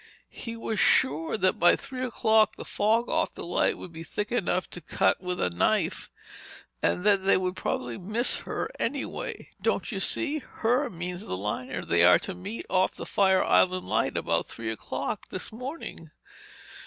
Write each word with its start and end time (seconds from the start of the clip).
He 0.31 0.57
was 0.57 0.79
sure 0.79 1.37
that 1.37 1.59
by 1.59 1.75
three 1.75 2.03
o'clock 2.03 2.55
the 2.55 2.65
fog 2.65 3.07
off 3.07 3.35
the 3.35 3.45
light 3.45 3.77
would 3.77 3.93
be 3.93 4.01
thick 4.03 4.31
enough 4.31 4.67
to 4.71 4.81
cut 4.81 5.21
with 5.21 5.39
a 5.39 5.51
knife—and 5.51 7.05
that 7.05 7.23
they 7.23 7.37
would 7.37 7.55
probably 7.55 7.99
miss 7.99 8.39
her 8.39 8.71
anyway!—Don't 8.79 9.91
you 9.91 9.99
see? 9.99 10.39
'Her' 10.39 10.89
means 10.89 11.27
the 11.27 11.37
liner 11.37 11.85
they 11.85 12.03
are 12.03 12.17
to 12.17 12.33
meet 12.33 12.65
off 12.67 12.95
the 12.95 13.05
Fire 13.05 13.43
Island 13.45 13.87
Light 13.87 14.17
about 14.17 14.47
three 14.47 14.71
o'clock 14.71 15.27
this 15.29 15.51
morning!" 15.51 16.09